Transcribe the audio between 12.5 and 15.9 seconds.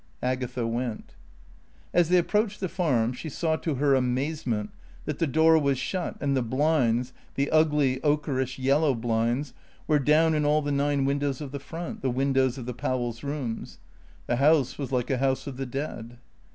of the Powell's rooms. The house was like a house of the